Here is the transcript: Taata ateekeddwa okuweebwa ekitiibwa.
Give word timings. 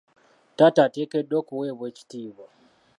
Taata 0.57 0.79
ateekeddwa 0.87 1.35
okuweebwa 1.41 1.85
ekitiibwa. 1.91 2.47